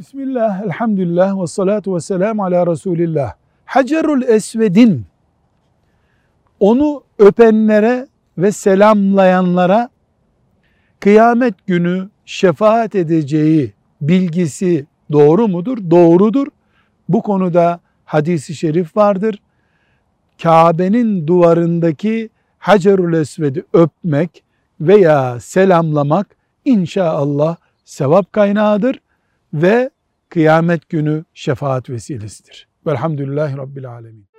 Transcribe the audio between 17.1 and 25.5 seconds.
konuda hadisi şerif vardır. Kabe'nin duvarındaki Hacerul Esved'i öpmek veya